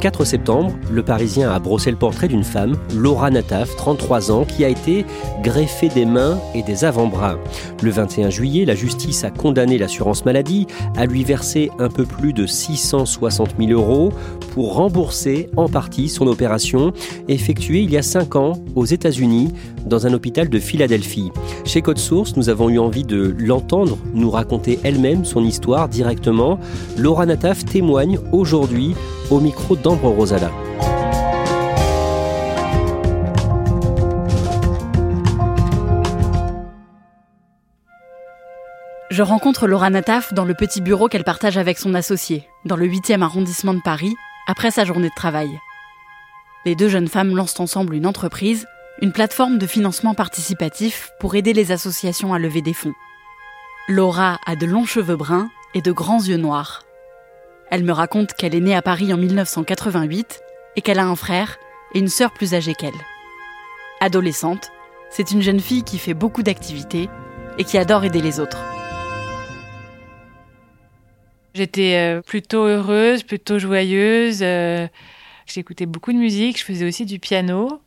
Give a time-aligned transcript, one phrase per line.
[0.00, 4.64] 4 septembre, le Parisien a brossé le portrait d'une femme, Laura Nataf, 33 ans, qui
[4.64, 5.04] a été
[5.42, 7.36] greffée des mains et des avant-bras.
[7.82, 12.32] Le 21 juillet, la justice a condamné l'assurance maladie à lui verser un peu plus
[12.32, 14.10] de 660 000 euros
[14.54, 16.92] pour rembourser en partie son opération
[17.28, 19.52] effectuée il y a 5 ans aux États-Unis
[19.84, 21.30] dans un hôpital de Philadelphie.
[21.66, 26.58] Chez Code Source, nous avons eu envie de l'entendre nous raconter elle-même son histoire directement.
[26.96, 28.94] Laura Nataf témoigne aujourd'hui
[29.30, 29.76] au micro
[39.10, 42.86] Je rencontre Laura Nataf dans le petit bureau qu'elle partage avec son associé, dans le
[42.86, 44.14] 8e arrondissement de Paris,
[44.46, 45.58] après sa journée de travail.
[46.64, 48.66] Les deux jeunes femmes lancent ensemble une entreprise,
[49.02, 52.94] une plateforme de financement participatif pour aider les associations à lever des fonds.
[53.88, 56.84] Laura a de longs cheveux bruns et de grands yeux noirs.
[57.70, 60.40] Elle me raconte qu'elle est née à Paris en 1988
[60.76, 61.58] et qu'elle a un frère
[61.94, 62.94] et une sœur plus âgée qu'elle.
[64.00, 64.70] Adolescente,
[65.10, 67.08] c'est une jeune fille qui fait beaucoup d'activités
[67.58, 68.58] et qui adore aider les autres.
[71.54, 74.40] J'étais euh, plutôt heureuse, plutôt joyeuse.
[74.42, 74.86] euh,
[75.46, 77.80] J'écoutais beaucoup de musique, je faisais aussi du piano.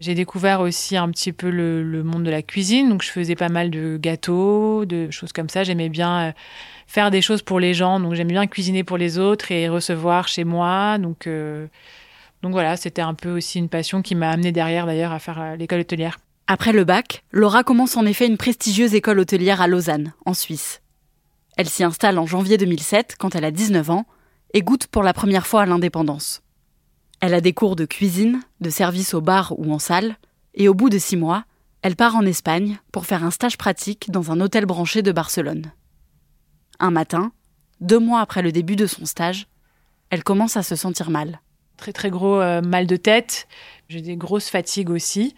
[0.00, 3.50] J'ai découvert aussi un petit peu le, monde de la cuisine, donc je faisais pas
[3.50, 5.62] mal de gâteaux, de choses comme ça.
[5.62, 6.32] J'aimais bien euh,
[6.86, 10.26] faire des choses pour les gens, donc j'aimais bien cuisiner pour les autres et recevoir
[10.26, 10.96] chez moi.
[10.96, 11.66] Donc, euh,
[12.42, 15.38] donc voilà, c'était un peu aussi une passion qui m'a amené derrière d'ailleurs à faire
[15.38, 16.18] euh, l'école hôtelière.
[16.46, 20.80] Après le bac, Laura commence en effet une prestigieuse école hôtelière à Lausanne, en Suisse.
[21.58, 24.06] Elle s'y installe en janvier 2007, quand elle a 19 ans,
[24.54, 26.42] et goûte pour la première fois à l'indépendance.
[27.20, 30.16] Elle a des cours de cuisine, de service au bar ou en salle,
[30.54, 31.44] et au bout de six mois,
[31.82, 35.72] elle part en Espagne pour faire un stage pratique dans un hôtel branché de Barcelone.
[36.78, 37.32] Un matin,
[37.80, 39.46] deux mois après le début de son stage,
[40.10, 41.40] elle commence à se sentir mal.
[41.76, 43.46] Très très gros euh, mal de tête,
[43.88, 45.34] j'ai des grosses fatigues aussi.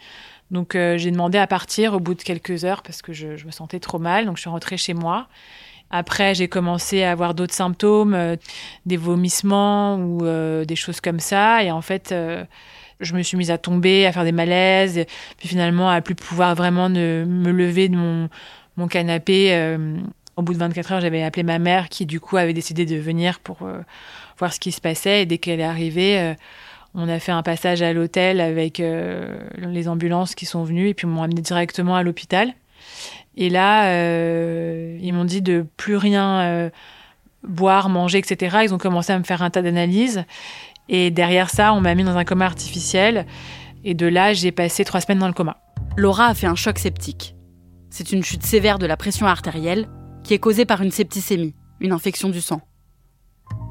[0.50, 3.46] Donc euh, j'ai demandé à partir au bout de quelques heures parce que je, je
[3.46, 4.26] me sentais trop mal.
[4.26, 5.28] Donc je suis rentrée chez moi.
[5.92, 8.36] Après, j'ai commencé à avoir d'autres symptômes, euh,
[8.86, 11.62] des vomissements ou euh, des choses comme ça.
[11.62, 12.44] Et en fait, euh,
[13.00, 15.06] je me suis mise à tomber, à faire des malaises, et
[15.38, 18.28] puis finalement à plus pouvoir vraiment me lever de mon,
[18.76, 19.54] mon canapé.
[19.54, 19.98] Euh,
[20.36, 22.96] au bout de 24 heures, j'avais appelé ma mère qui du coup avait décidé de
[22.96, 23.80] venir pour euh,
[24.38, 25.22] voir ce qui se passait.
[25.22, 26.34] Et dès qu'elle est arrivée,
[26.94, 30.94] on a fait un passage à l'hôtel avec euh, les ambulances qui sont venues et
[30.94, 32.54] puis m'ont amené directement à l'hôpital.
[33.36, 36.70] Et là, euh, ils m'ont dit de plus rien euh,
[37.46, 38.58] boire, manger, etc.
[38.64, 40.24] Ils ont commencé à me faire un tas d'analyses.
[40.88, 43.26] Et derrière ça, on m'a mis dans un coma artificiel.
[43.84, 45.58] Et de là, j'ai passé trois semaines dans le coma.
[45.96, 47.34] Laura a fait un choc septique.
[47.90, 49.88] C'est une chute sévère de la pression artérielle
[50.24, 52.60] qui est causée par une septicémie, une infection du sang.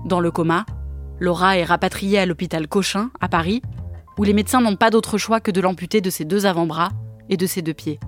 [0.06, 0.66] Dans le coma,
[1.20, 3.62] Laura est rapatriée à l'hôpital Cochin, à Paris,
[4.18, 6.90] où les médecins n'ont pas d'autre choix que de l'amputer de ses deux avant-bras
[7.30, 8.00] et de ses deux pieds.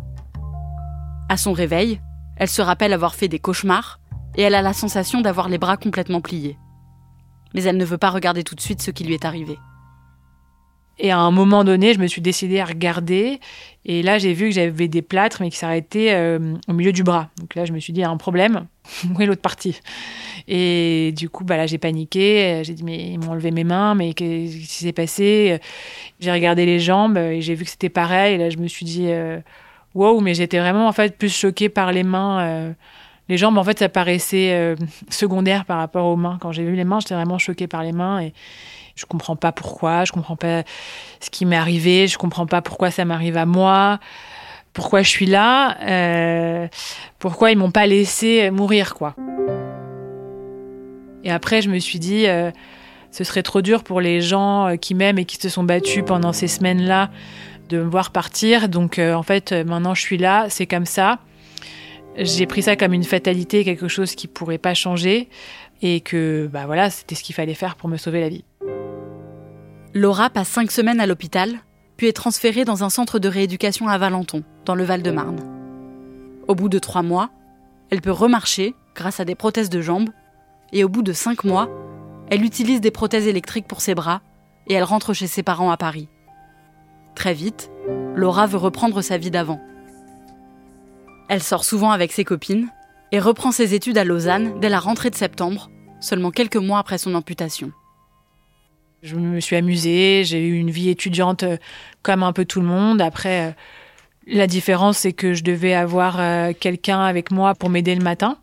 [1.29, 2.01] À son réveil,
[2.37, 3.99] elle se rappelle avoir fait des cauchemars
[4.35, 6.57] et elle a la sensation d'avoir les bras complètement pliés.
[7.53, 9.57] Mais elle ne veut pas regarder tout de suite ce qui lui est arrivé.
[10.99, 13.39] Et à un moment donné, je me suis décidée à regarder.
[13.85, 17.03] Et là, j'ai vu que j'avais des plâtres, mais qui s'arrêtaient euh, au milieu du
[17.03, 17.29] bras.
[17.39, 18.67] Donc là, je me suis dit, il y a un problème.
[19.15, 19.79] Où est l'autre partie?
[20.47, 22.61] Et du coup, bah là, j'ai paniqué.
[22.63, 25.59] J'ai dit, mais ils m'ont enlevé mes mains, mais qu'est-ce qui s'est passé?
[26.19, 28.35] J'ai regardé les jambes et j'ai vu que c'était pareil.
[28.35, 29.39] Et là, je me suis dit, euh,
[29.95, 32.41] wow, mais j'étais vraiment en fait plus choquée par les mains.
[32.41, 32.73] euh,
[33.29, 34.75] les jambes, en fait, ça paraissait euh,
[35.09, 36.37] secondaire par rapport aux mains.
[36.41, 38.21] Quand j'ai vu les mains, j'étais vraiment choquée par les mains.
[38.21, 38.33] Et,
[38.95, 40.63] Je comprends pas pourquoi, je comprends pas
[41.19, 43.99] ce qui m'est arrivé, je comprends pas pourquoi ça m'arrive à moi,
[44.73, 46.67] pourquoi je suis là, euh,
[47.17, 49.15] pourquoi ils m'ont pas laissé mourir, quoi.
[51.23, 52.25] Et après, je me suis dit,
[53.09, 56.33] ce serait trop dur pour les gens qui m'aiment et qui se sont battus pendant
[56.33, 57.09] ces semaines-là
[57.73, 58.69] de me voir partir.
[58.69, 61.19] Donc, euh, en fait, maintenant, je suis là, c'est comme ça.
[62.17, 65.29] J'ai pris ça comme une fatalité, quelque chose qui pourrait pas changer,
[65.81, 68.45] et que, bah voilà, c'était ce qu'il fallait faire pour me sauver la vie.
[69.95, 71.55] Laura passe cinq semaines à l'hôpital,
[71.97, 75.39] puis est transférée dans un centre de rééducation à Valenton, dans le Val-de-Marne.
[76.47, 77.29] Au bout de trois mois,
[77.89, 80.09] elle peut remarcher grâce à des prothèses de jambes
[80.71, 81.69] et au bout de cinq mois,
[82.29, 84.21] elle utilise des prothèses électriques pour ses bras
[84.67, 86.09] et elle rentre chez ses parents à Paris.
[87.15, 87.71] Très vite,
[88.15, 89.61] Laura veut reprendre sa vie d'avant.
[91.29, 92.69] Elle sort souvent avec ses copines
[93.11, 95.69] et reprend ses études à Lausanne dès la rentrée de septembre,
[95.99, 97.71] seulement quelques mois après son amputation.
[99.03, 101.57] Je me suis amusée, j'ai eu une vie étudiante euh,
[102.03, 103.01] comme un peu tout le monde.
[103.01, 103.51] Après, euh,
[104.27, 108.37] la différence, c'est que je devais avoir euh, quelqu'un avec moi pour m'aider le matin.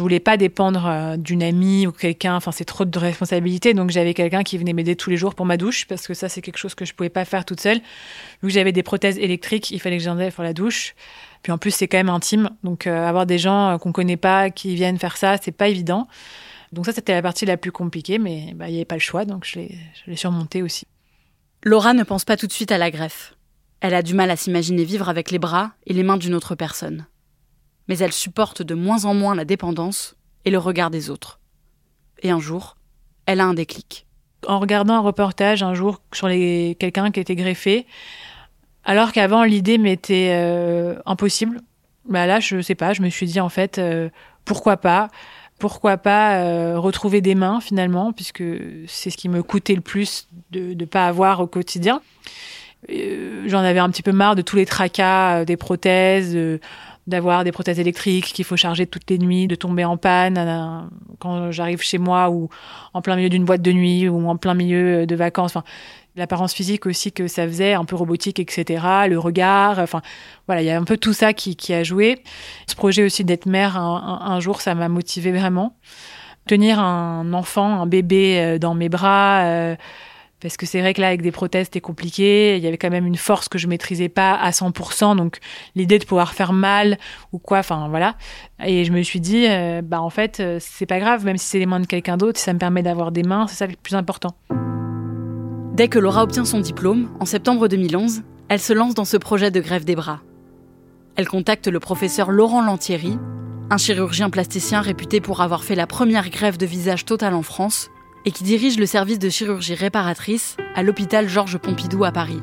[0.00, 2.34] Je voulais pas dépendre euh, d'une amie ou quelqu'un.
[2.34, 3.74] Enfin, c'est trop de responsabilités.
[3.74, 6.30] Donc, j'avais quelqu'un qui venait m'aider tous les jours pour ma douche parce que ça,
[6.30, 7.80] c'est quelque chose que je pouvais pas faire toute seule.
[8.42, 10.94] Vu que j'avais des prothèses électriques, il fallait que j'en aille pour la douche.
[11.42, 12.48] Puis en plus, c'est quand même intime.
[12.64, 16.08] Donc, euh, avoir des gens qu'on connaît pas qui viennent faire ça, c'est pas évident.
[16.72, 19.00] Donc ça, c'était la partie la plus compliquée, mais bah, il n'y avait pas le
[19.00, 19.58] choix, donc je
[20.06, 20.86] l'ai surmonté aussi.
[21.62, 23.34] Laura ne pense pas tout de suite à la greffe.
[23.82, 26.54] Elle a du mal à s'imaginer vivre avec les bras et les mains d'une autre
[26.54, 27.04] personne.
[27.90, 30.14] Mais elle supporte de moins en moins la dépendance
[30.44, 31.40] et le regard des autres.
[32.22, 32.76] Et un jour,
[33.26, 34.06] elle a un déclic.
[34.46, 36.76] En regardant un reportage un jour sur les...
[36.78, 37.86] quelqu'un qui était greffé,
[38.84, 41.62] alors qu'avant l'idée m'était euh, impossible,
[42.08, 44.08] bah là je sais pas, je me suis dit en fait euh,
[44.44, 45.08] pourquoi pas,
[45.58, 48.44] pourquoi pas euh, retrouver des mains finalement, puisque
[48.86, 52.02] c'est ce qui me coûtait le plus de ne pas avoir au quotidien.
[52.88, 56.34] J'en avais un petit peu marre de tous les tracas des prothèses,
[57.06, 60.80] d'avoir des prothèses électriques qu'il faut charger toutes les nuits, de tomber en panne euh,
[61.18, 62.48] quand j'arrive chez moi ou
[62.94, 65.56] en plein milieu d'une boîte de nuit ou en plein milieu de vacances.
[65.56, 65.64] Enfin,
[66.16, 68.84] l'apparence physique aussi que ça faisait, un peu robotique, etc.
[69.08, 70.02] Le regard, enfin
[70.46, 72.22] voilà, il y a un peu tout ça qui, qui a joué.
[72.66, 75.76] Ce projet aussi d'être mère un, jour, ça m'a motivé vraiment.
[76.46, 79.44] Tenir un enfant, un bébé dans mes bras.
[79.44, 79.76] Euh,
[80.40, 82.56] parce que c'est vrai que là, avec des prothèses, c'était compliqué.
[82.56, 85.16] Il y avait quand même une force que je maîtrisais pas à 100%.
[85.16, 85.38] Donc,
[85.74, 86.98] l'idée de pouvoir faire mal
[87.32, 88.16] ou quoi, enfin, voilà.
[88.64, 91.46] Et je me suis dit, euh, bah, en fait, euh, c'est pas grave, même si
[91.46, 93.66] c'est les mains de quelqu'un d'autre, si ça me permet d'avoir des mains, c'est ça
[93.66, 94.34] le plus important.
[95.74, 99.50] Dès que Laura obtient son diplôme, en septembre 2011, elle se lance dans ce projet
[99.50, 100.20] de grève des bras.
[101.16, 103.18] Elle contacte le professeur Laurent Lantieri,
[103.70, 107.90] un chirurgien plasticien réputé pour avoir fait la première grève de visage totale en France
[108.24, 112.40] et qui dirige le service de chirurgie réparatrice à l'hôpital Georges Pompidou à Paris.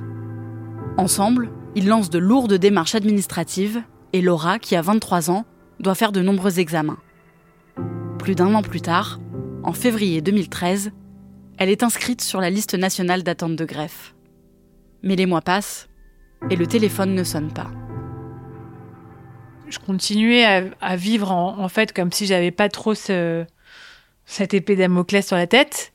[0.97, 3.83] Ensemble, ils lancent de lourdes démarches administratives
[4.13, 5.45] et Laura, qui a 23 ans,
[5.79, 6.97] doit faire de nombreux examens.
[8.17, 9.19] Plus d'un an plus tard,
[9.63, 10.91] en février 2013,
[11.57, 14.15] elle est inscrite sur la liste nationale d'attente de greffe.
[15.03, 15.87] Mais les mois passent
[16.49, 17.71] et le téléphone ne sonne pas.
[19.69, 23.45] Je continuais à, vivre en, fait comme si j'avais pas trop ce,
[24.27, 25.91] cette épée Damoclès sur la tête.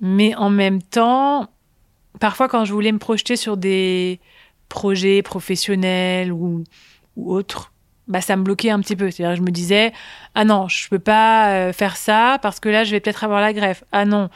[0.00, 1.48] Mais en même temps,
[2.18, 4.20] parfois quand je voulais me projeter sur des
[4.70, 6.64] projets professionnels ou,
[7.16, 7.72] autres,
[8.08, 9.10] bah ça me bloquait un petit peu.
[9.10, 9.92] C'est-à-dire je me disais
[10.34, 13.42] ah non, je peux pas euh, faire ça parce que là je vais peut-être avoir
[13.42, 13.84] la greffe.
[13.92, 14.30] Ah non.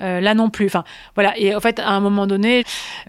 [0.00, 0.66] Euh, là non plus.
[0.66, 1.36] Enfin, voilà.
[1.38, 2.64] Et en fait, à un moment donné,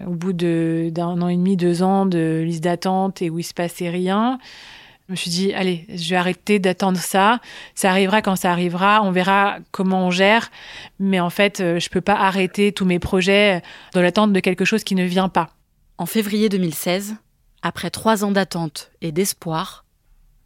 [0.06, 3.54] au bout d'un an et demi, deux ans de liste d'attente et où il se
[3.54, 4.38] passait rien,
[5.12, 7.40] je me suis dit, allez, je vais arrêter d'attendre ça.
[7.74, 9.02] Ça arrivera quand ça arrivera.
[9.02, 10.50] On verra comment on gère.
[10.98, 13.60] Mais en fait, euh, je peux pas arrêter tous mes projets
[13.92, 15.50] dans l'attente de quelque chose qui ne vient pas.
[15.98, 17.16] En février 2016,
[17.60, 19.84] après trois ans d'attente et d'espoir,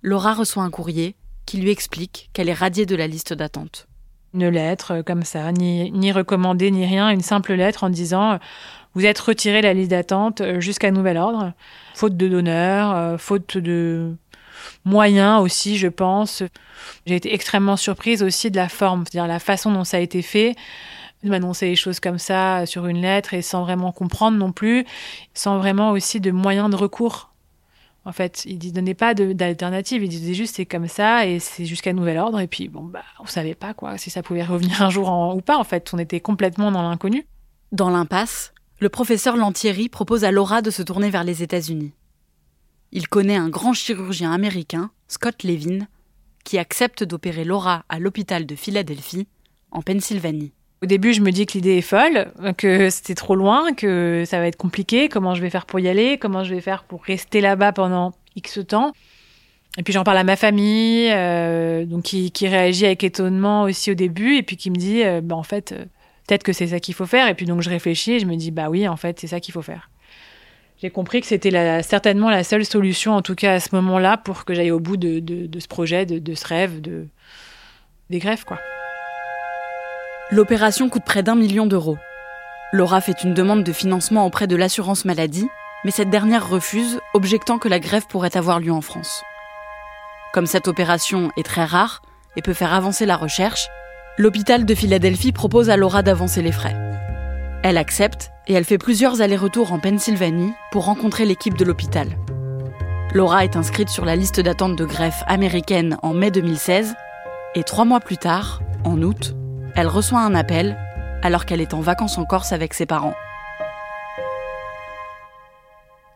[0.02, 1.14] Laura reçoit un courrier
[1.46, 3.86] qui lui explique qu'elle est radiée de la liste d'attente.
[4.34, 8.32] Une lettre euh, comme ça, ni, ni recommandée, ni rien, une simple lettre en disant
[8.32, 8.38] euh,
[8.94, 11.52] vous êtes retiré de la liste d'attente jusqu'à nouvel ordre,
[11.94, 14.16] faute de donneur, faute de
[14.84, 16.42] moyen aussi, je pense.
[17.06, 20.22] J'ai été extrêmement surprise aussi de la forme, c'est-à-dire la façon dont ça a été
[20.22, 20.54] fait
[21.22, 24.84] de m'annoncer les choses comme ça sur une lettre et sans vraiment comprendre non plus,
[25.34, 27.32] sans vraiment aussi de moyens de recours.
[28.04, 31.64] En fait, il ne donnait pas d'alternative, il disait juste c'est comme ça et c'est
[31.64, 32.38] jusqu'à nouvel ordre.
[32.38, 35.40] Et puis, bon, bah, on savait pas quoi, si ça pouvait revenir un jour ou
[35.40, 35.58] pas.
[35.58, 37.26] En fait, on était complètement dans l'inconnu.
[37.72, 41.92] Dans l'impasse, le professeur Lantieri propose à Laura de se tourner vers les États-Unis
[42.96, 45.86] il connaît un grand chirurgien américain, Scott Levin,
[46.44, 49.28] qui accepte d'opérer Laura à l'hôpital de Philadelphie,
[49.70, 50.52] en Pennsylvanie.
[50.82, 54.38] Au début, je me dis que l'idée est folle, que c'était trop loin, que ça
[54.38, 55.10] va être compliqué.
[55.10, 58.14] Comment je vais faire pour y aller Comment je vais faire pour rester là-bas pendant
[58.34, 58.92] X temps
[59.76, 63.94] Et puis j'en parle à ma famille, euh, donc qui, réagit avec étonnement aussi au
[63.94, 65.84] début, et puis qui me dit, euh, bah, en fait, euh,
[66.26, 67.28] peut-être que c'est ça qu'il faut faire.
[67.28, 69.38] Et puis donc je réfléchis et je me dis, bah oui, en fait, c'est ça
[69.38, 69.90] qu'il faut faire.
[70.82, 74.44] J'ai compris que c'était certainement la seule solution, en tout cas à ce moment-là, pour
[74.44, 77.06] que j'aille au bout de, ce projet, de, de, ce rêve, de,
[78.10, 78.58] des greffes, quoi.
[80.30, 81.98] L'opération coûte près d'un million d'euros.
[82.72, 85.46] Laura fait une demande de financement auprès de l'assurance maladie,
[85.84, 89.22] mais cette dernière refuse, objectant que la greffe pourrait avoir lieu en France.
[90.34, 92.02] Comme cette opération est très rare
[92.36, 93.68] et peut faire avancer la recherche,
[94.18, 96.85] l'hôpital de Philadelphie propose à Laura d'avancer les frais.
[97.62, 102.08] Elle accepte et elle fait plusieurs allers-retours en Pennsylvanie pour rencontrer l'équipe de l'hôpital.
[103.12, 106.94] Laura est inscrite sur la liste d'attente de greffe américaine en mai 2016
[107.54, 109.34] et trois mois plus tard, en août,
[109.76, 110.78] elle reçoit un appel
[111.22, 113.14] alors qu'elle est en vacances en Corse avec ses parents.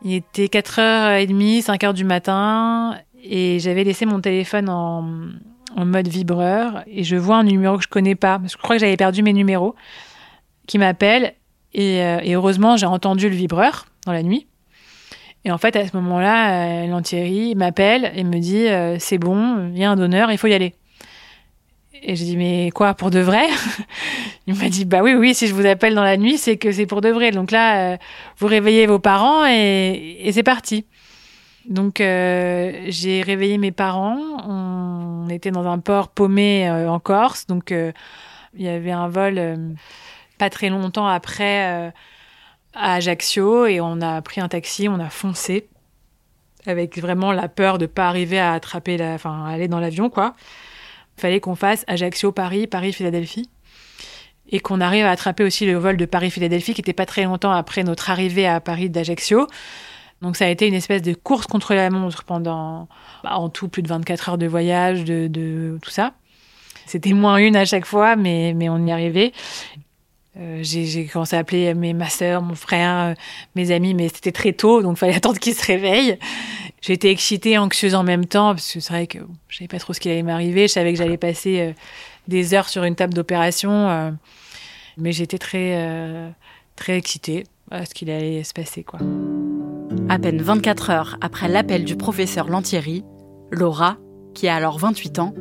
[0.02, 5.02] Il était 4h30, 5h du matin, et j'avais laissé mon téléphone en,
[5.76, 8.96] mode vibreur, et je vois un numéro que je connais pas, je crois que j'avais
[8.96, 9.74] perdu mes numéros,
[10.70, 11.34] qui m'appelle,
[11.74, 14.46] et, euh, heureusement j'ai entendu le vibreur dans la nuit.
[15.44, 19.78] Et en fait, à ce moment-là, euh, m'appelle et me dit euh, c'est bon, il
[19.78, 20.74] y a un donneur, il faut y aller.
[22.04, 23.46] Et j'ai dit, mais quoi, pour de vrai?
[24.46, 26.70] Il m'a dit, bah oui, oui, si je vous appelle dans la nuit, c'est que
[26.72, 27.30] c'est pour de vrai.
[27.30, 27.98] Donc là,
[28.38, 30.86] vous réveillez vos parents et, c'est parti.
[31.68, 34.18] Donc j'ai réveillé mes parents.
[34.48, 37.46] On était dans un port paumé en Corse.
[37.48, 39.76] Donc il y avait un vol
[40.40, 41.92] pas très longtemps après
[42.74, 45.68] à Ajaccio et on a pris un taxi, on a foncé
[46.66, 50.34] avec vraiment la peur de pas arriver à attraper la, enfin aller dans l'avion quoi
[51.20, 53.48] fallait qu'on fasse Ajaccio-Paris, Paris-Philadelphie.
[54.52, 57.52] Et qu'on arrive à attraper aussi le vol de Paris-Philadelphie, qui n'était pas très longtemps
[57.52, 59.46] après notre arrivée à Paris d'Ajaccio.
[60.22, 62.88] Donc ça a été une espèce de course contre la montre pendant,
[63.22, 66.14] bah, en tout, plus de 24 heures de voyage, de, tout ça.
[66.86, 69.32] C'était moins une à chaque fois, mais, mais on y arrivait.
[70.36, 73.14] Euh, j'ai commencé à appeler mes, ma soeur, mon frère, euh,
[73.56, 76.18] mes amis, mais c'était très tôt, donc il fallait attendre qu'ils se réveillent.
[76.80, 79.18] J'étais excitée, anxieuse en même temps, parce que c'est vrai que
[79.48, 80.68] je savais pas trop ce qui allait m'arriver.
[80.68, 81.72] Je savais que j'allais passer euh,
[82.28, 84.16] des heures sur une table d'opération,
[84.96, 86.32] mais j'étais très,
[86.76, 89.00] très excitée à ce qu'il allait se passer, quoi.
[90.08, 93.02] À peine 24 heures après l'appel du professeur Lantieri,
[93.50, 93.96] Laura,
[94.32, 95.34] qui a alors 28 ans,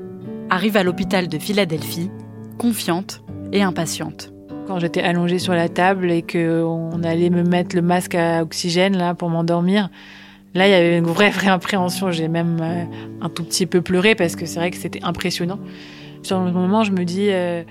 [0.50, 2.10] arrive à l'hôpital de Philadelphie,
[2.58, 4.32] confiante et impatiente
[4.70, 8.96] quand j'étais allongée sur la table et qu'on allait me mettre le masque à oxygène
[8.96, 9.90] là pour m'endormir.
[10.54, 12.12] Là, il y avait une vraie, vraie appréhension.
[12.12, 12.84] J'ai même euh,
[13.20, 15.58] un tout petit peu pleuré parce que c'est vrai que c'était impressionnant.
[16.22, 17.64] Sur le moment, je me dis, euh,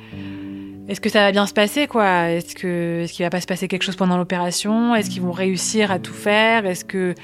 [0.89, 2.31] est-ce que ça va bien se passer, quoi?
[2.31, 4.97] Est-ce que, est-ce va pas se passer quelque chose pendant l'opération?
[4.97, 6.67] Est-ce qu'ils vont réussir à tout faire?
[6.67, 7.15] Est-ce que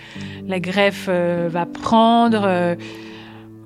[0.46, 2.76] la greffe euh, va prendre?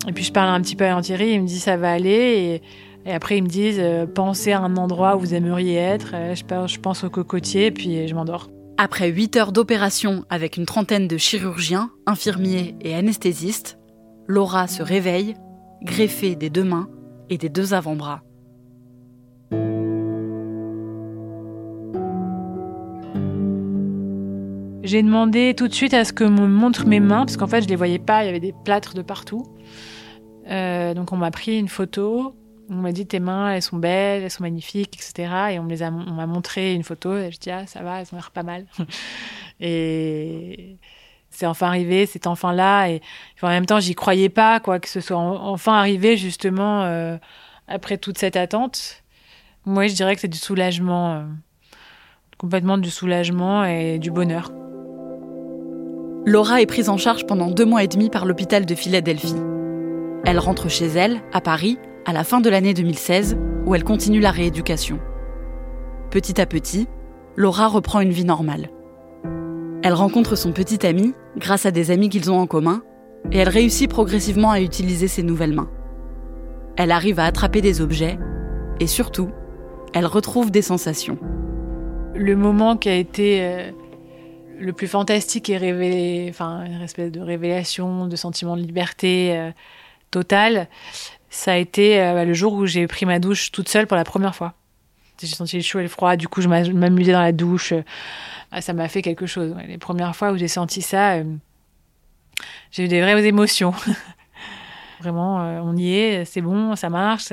[0.08, 2.62] Et puis je parle un petit peu à Thierry, il me dit ça va aller.
[3.08, 6.10] Et après, ils me disent euh, pensez à un endroit où vous aimeriez être.
[6.12, 8.50] Euh, je, pense au cocotier, puis je m'endors.
[8.76, 13.78] Après 8 heures d'opération avec une trentaine de chirurgiens, infirmiers et anesthésistes,
[14.26, 15.36] Laura se réveille,
[15.82, 16.90] greffée des deux mains
[17.30, 18.20] et des deux avant-bras.
[24.82, 27.62] J'ai demandé tout de suite à ce que me montre mes mains, parce qu'en fait,
[27.62, 29.46] je les voyais pas, il y avait des plâtres de partout.
[30.50, 32.34] Euh, donc, on m'a pris une photo.
[32.70, 35.52] On m'a dit tes mains, elles sont belles, elles sont magnifiques, etc.
[35.52, 37.16] Et on me les a, on m'a montré une photo.
[37.16, 38.66] Et je dis ah ça va, elles ont l'air pas mal.
[39.60, 40.76] et
[41.30, 42.88] c'est enfin arrivé, c'est enfin là.
[42.88, 43.00] Et
[43.42, 47.16] en même temps, j'y croyais pas, quoi, que ce soit enfin arrivé justement euh,
[47.68, 49.02] après toute cette attente.
[49.64, 51.22] Moi, je dirais que c'est du soulagement, euh,
[52.38, 54.50] complètement du soulagement et du bonheur.
[56.26, 59.37] Laura est prise en charge pendant deux mois et demi par l'hôpital de Philadelphie.
[60.25, 63.36] Elle rentre chez elle, à Paris, à la fin de l'année 2016,
[63.66, 64.98] où elle continue la rééducation.
[66.10, 66.88] Petit à petit,
[67.36, 68.70] Laura reprend une vie normale.
[69.82, 72.80] Elle rencontre son petit ami grâce à des amis qu'ils ont en commun,
[73.30, 75.70] et elle réussit progressivement à utiliser ses nouvelles mains.
[76.78, 78.18] Elle arrive à attraper des objets,
[78.80, 79.28] et surtout,
[79.92, 81.18] elle retrouve des sensations.
[82.14, 83.70] Le moment qui a été euh,
[84.58, 89.50] le plus fantastique et révélé, enfin une espèce de révélation, de sentiment de liberté euh,
[90.10, 90.68] totale,
[91.30, 94.04] ça a été euh, le jour où j'ai pris ma douche toute seule pour la
[94.04, 94.54] première fois.
[95.20, 97.75] J'ai senti le chaud et le froid, du coup je m'amusais dans la douche.
[98.50, 99.54] Ah, ça m'a fait quelque chose.
[99.66, 101.25] Les premières fois où j'ai senti ça, euh,
[102.70, 103.75] j'ai eu des vraies émotions.
[105.00, 107.32] Vraiment, euh, on y est, c'est bon, ça marche.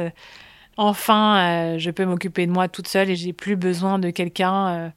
[0.78, 4.92] enfin, je peux m'occuper de moi toute seule et j'ai plus besoin de quelqu'un.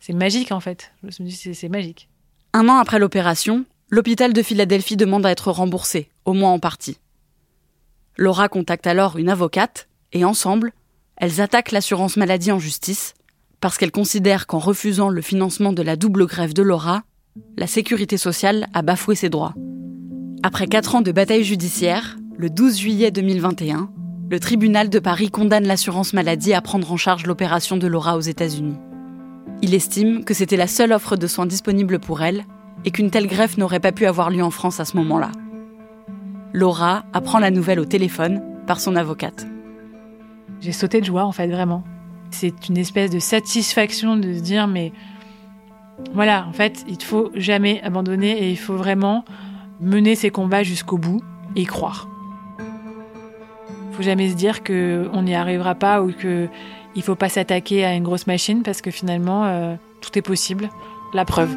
[0.00, 0.92] c'est magique en fait.
[1.02, 2.08] Je me dis c'est magique.
[2.52, 6.98] Un an après l'opération, l'hôpital de Philadelphie demande à être remboursé, au moins en partie.
[8.16, 10.72] Laura contacte alors une avocate et ensemble,
[11.16, 13.14] elles attaquent l'assurance maladie en justice
[13.60, 17.02] parce qu'elles considèrent qu'en refusant le financement de la double grève de Laura,
[17.56, 19.54] la sécurité sociale a bafoué ses droits.
[20.42, 23.90] Après quatre ans de bataille judiciaire, le 12 juillet 2021,
[24.30, 28.20] le tribunal de Paris condamne l'assurance maladie à prendre en charge l'opération de Laura aux
[28.20, 28.76] États-Unis.
[29.62, 32.44] Il estime que c'était la seule offre de soins disponible pour elle
[32.84, 35.32] et qu'une telle greffe n'aurait pas pu avoir lieu en France à ce moment-là.
[36.54, 39.44] Laura apprend la nouvelle au téléphone par son avocate.
[40.60, 41.82] J'ai sauté de joie en fait, vraiment.
[42.30, 44.92] C'est une espèce de satisfaction de se dire mais
[46.12, 49.24] voilà, en fait, il ne faut jamais abandonner et il faut vraiment
[49.80, 51.22] mener ses combats jusqu'au bout
[51.56, 52.08] et y croire.
[53.90, 56.48] Il faut jamais se dire qu'on n'y arrivera pas ou qu'il
[56.96, 60.70] ne faut pas s'attaquer à une grosse machine parce que finalement, euh, tout est possible.
[61.14, 61.56] La preuve.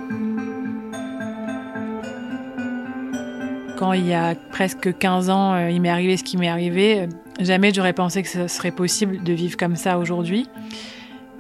[3.77, 7.01] Quand il y a presque 15 ans, euh, il m'est arrivé ce qui m'est arrivé,
[7.01, 7.07] euh,
[7.39, 10.47] jamais j'aurais pensé que ce serait possible de vivre comme ça aujourd'hui.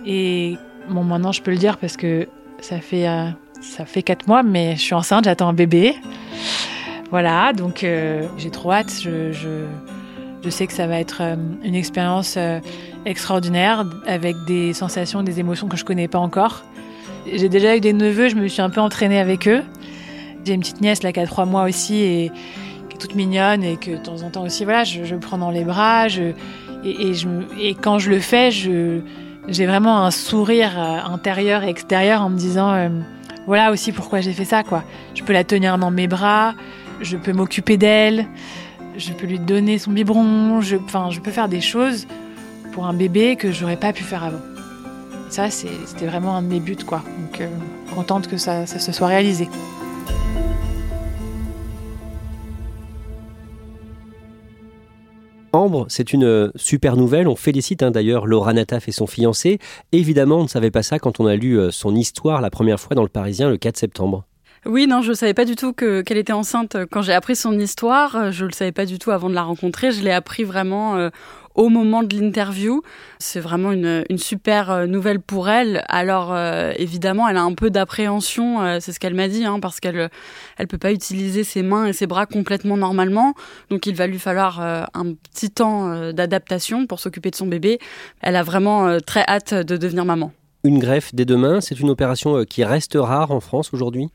[0.05, 0.55] Et
[0.87, 2.27] bon, maintenant je peux le dire parce que
[2.61, 3.29] ça fait, euh,
[3.61, 5.95] ça fait 4 mois, mais je suis enceinte, j'attends un bébé.
[7.09, 7.85] Voilà, donc
[8.37, 8.93] j'ai trop hâte.
[9.01, 11.21] Je, je, sais que ça va être
[11.63, 12.37] une expérience
[13.05, 16.63] extraordinaire avec des sensations, des émotions que je connais pas encore.
[17.33, 19.63] J'ai déjà eu des neveux, je me suis un peu entraînée avec eux.
[20.47, 22.31] J'ai une petite nièce là qui a trois mois aussi et
[22.87, 25.51] qui est toute mignonne et que de temps en temps aussi, voilà, je, prends dans
[25.51, 26.07] les bras.
[26.85, 32.37] Et, quand je le fais, j'ai vraiment un sourire euh, intérieur et extérieur en me
[32.37, 32.87] disant, euh,
[33.45, 34.85] voilà aussi pourquoi j'ai fait ça, quoi.
[35.15, 36.53] Je peux la tenir dans mes bras,
[37.01, 38.25] je peux m'occuper d'elle,
[38.97, 40.77] je peux lui donner son biberon, je,
[41.09, 42.07] je peux faire des choses
[42.71, 44.39] pour un bébé que j'aurais pas pu faire avant.
[45.29, 47.03] ça, c'était vraiment un de mes buts, quoi.
[47.19, 47.49] Donc, euh,
[47.93, 49.49] contente que ça se soit réalisé.
[55.89, 57.27] C'est une euh, super nouvelle.
[57.27, 59.59] On félicite hein, d'ailleurs Laura Nataf et son fiancé.
[59.91, 62.79] Évidemment, on ne savait pas ça quand on a lu euh, son histoire la première
[62.79, 64.25] fois dans le Parisien le 4 septembre.
[64.65, 67.57] Oui, non, je ne savais pas du tout qu'elle était enceinte quand j'ai appris son
[67.57, 68.31] histoire.
[68.31, 69.91] Je ne le savais pas du tout avant de la rencontrer.
[69.91, 71.09] Je l'ai appris vraiment euh,
[71.57, 72.81] au moment de l'interview.
[73.19, 75.83] C'est vraiment une, super euh, nouvelle pour elle.
[75.89, 79.59] Alors euh, évidemment, elle a un peu d'appréhension, euh, c'est ce qu'elle m'a dit, hein,
[79.59, 80.09] parce qu'elle
[80.57, 83.33] elle peut pas utiliser ses mains et ses bras complètement normalement.
[83.69, 87.79] Donc il va lui falloir un petit temps d'adaptation pour s'occuper de son bébé.
[88.21, 90.31] Elle a vraiment très hâte de devenir maman.
[90.63, 94.09] Une greffe dès demain, c'est une opération qui reste rare en France aujourd'hui?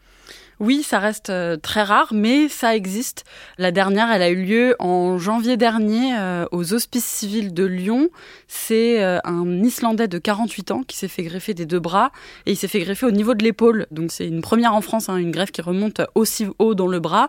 [0.62, 3.24] Oui, ça reste euh, très rare, mais ça existe.
[3.58, 8.10] La dernière, elle a eu lieu en janvier dernier euh, aux Hospices civils de Lyon.
[8.46, 12.12] C'est euh, un Islandais de 48 ans qui s'est fait greffer des deux bras
[12.46, 13.88] et il s'est fait greffer au niveau de l'épaule.
[13.90, 17.00] Donc c'est une première en France, hein, une greffe qui remonte aussi haut dans le
[17.00, 17.28] bras.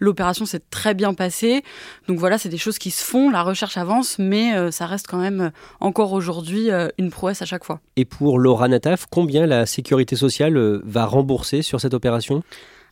[0.00, 1.62] L'opération s'est très bien passée.
[2.08, 5.18] Donc voilà, c'est des choses qui se font, la recherche avance, mais ça reste quand
[5.18, 7.80] même encore aujourd'hui une prouesse à chaque fois.
[7.94, 12.42] Et pour Laura Nataf, combien la sécurité sociale va rembourser sur cette opération?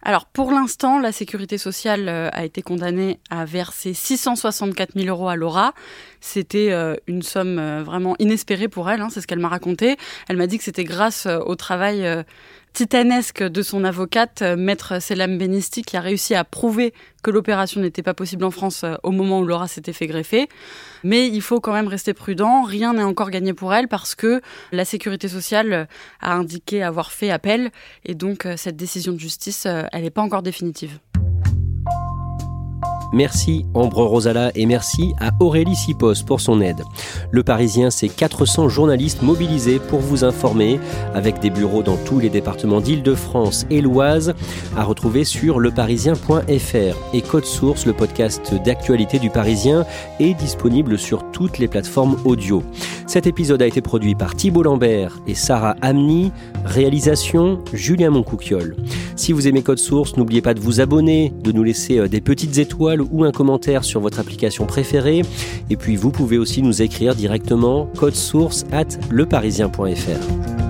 [0.02, 5.28] Alors pour l'instant, la sécurité sociale euh, a été condamnée à verser 664 000 euros
[5.28, 5.74] à Laura.
[6.20, 9.98] C'était euh, une somme euh, vraiment inespérée pour elle, hein, c'est ce qu'elle m'a raconté.
[10.28, 12.06] Elle m'a dit que c'était grâce au travail
[12.72, 17.80] titanesque de son avocate, euh, maître Selam Benisti, qui a réussi à prouver que l'opération
[17.80, 20.48] n'était pas possible en France euh, au moment où Laura s'était fait greffer.
[21.04, 22.62] Mais il faut quand même rester prudent.
[22.62, 24.40] Rien n'est encore gagné pour elle parce que
[24.72, 25.88] la sécurité sociale
[26.20, 27.70] a indiqué avoir fait appel
[28.04, 30.98] et donc euh, cette décision de justice, elle n'est pas encore définitive.
[33.12, 36.83] Merci Ambre Rosala et merci à Aurélie Sipos pour son aide.
[37.33, 40.79] Le Parisien, c'est 400 journalistes mobilisés pour vous informer,
[41.14, 44.35] avec des bureaux dans tous les départements d'Île-de-France et l'Oise,
[44.77, 47.14] à retrouver sur leparisien.fr.
[47.14, 49.85] Et Code Source, le podcast d'actualité du Parisien,
[50.20, 52.62] est disponible sur toutes les plateformes audio.
[53.07, 56.31] Cet épisode a été produit par Thibault Lambert et Sarah Amni,
[56.64, 58.77] réalisation Julien Moncouquiol.
[59.16, 62.20] Si vous aimez Code Source, n'oubliez pas de vous abonner, de nous laisser euh, des
[62.20, 65.22] petites étoiles ou un commentaire sur votre application préférée.
[65.70, 70.69] Et puis vous pouvez aussi nous écrire directement code source at leparisien.fr.